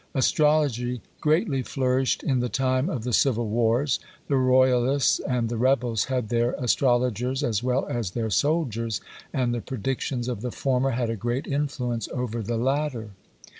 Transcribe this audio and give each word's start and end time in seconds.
Astrology 0.15 0.99
greatly 1.19 1.61
flourished 1.61 2.23
in 2.23 2.39
the 2.39 2.49
time 2.49 2.89
of 2.89 3.03
the 3.03 3.13
civil 3.13 3.47
wars. 3.49 3.99
The 4.29 4.35
royalists 4.35 5.19
and 5.19 5.47
the 5.47 5.57
rebels 5.57 6.05
had 6.05 6.29
their 6.29 6.53
astrologers, 6.53 7.43
as 7.43 7.61
well 7.61 7.85
as 7.85 8.09
their 8.09 8.31
soldiers! 8.31 8.99
and 9.31 9.53
the 9.53 9.61
predictions 9.61 10.27
of 10.27 10.41
the 10.41 10.49
former 10.49 10.89
had 10.89 11.11
a 11.11 11.15
great 11.15 11.45
influence 11.45 12.09
over 12.13 12.41
the 12.41 12.57
latter. 12.57 13.11